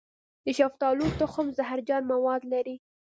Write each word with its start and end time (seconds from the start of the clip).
د 0.45 0.47
شفتالو 0.57 1.05
تخم 1.21 1.45
زهرجن 1.57 2.03
مواد 2.13 2.41
لري. 2.53 2.75